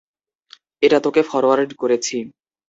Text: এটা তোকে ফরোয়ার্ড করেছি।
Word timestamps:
এটা 0.83 0.97
তোকে 1.05 1.21
ফরোয়ার্ড 1.23 1.71
করেছি। 1.73 2.17